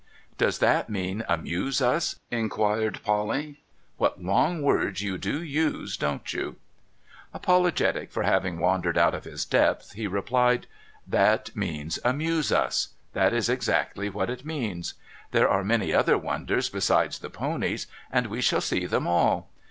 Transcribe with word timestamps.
'Does 0.39 0.57
that 0.57 0.89
mean 0.89 1.23
amuse 1.29 1.79
us?' 1.79 2.15
inquired 2.31 3.01
Polly.' 3.03 3.59
^^'hat 4.01 4.13
long 4.25 4.63
words 4.63 5.01
you 5.03 5.19
do 5.19 5.43
use, 5.43 5.95
don't 5.95 6.33
you?' 6.33 6.55
Apologetic 7.35 8.11
for 8.11 8.23
having 8.23 8.57
wandered 8.57 8.97
out 8.97 9.13
of 9.13 9.25
his 9.25 9.45
dei)th, 9.45 9.93
he 9.93 10.07
replied:' 10.07 10.65
That 11.21 11.55
means 11.55 11.99
amuse 12.03 12.51
us. 12.51 12.87
That 13.13 13.31
is 13.31 13.47
exactly 13.47 14.09
what 14.09 14.31
it 14.31 14.43
means. 14.43 14.95
There 15.29 15.47
are 15.47 15.63
many 15.63 15.93
other 15.93 16.17
wonders 16.17 16.67
besides 16.67 17.19
the 17.19 17.29
ponies, 17.29 17.85
and 18.11 18.25
we 18.25 18.41
shall 18.41 18.61
see 18.61 18.87
them 18.87 19.05
all. 19.05 19.49